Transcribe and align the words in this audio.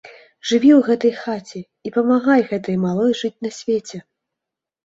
Жыві 0.51 0.71
ў 0.77 0.85
гэтай 0.87 1.11
хаце 1.23 1.59
і 1.87 1.93
памагай 1.97 2.41
гэтай 2.55 2.81
малой 2.87 3.13
жыць 3.21 3.35
на 3.49 3.53
свеце. 3.59 3.97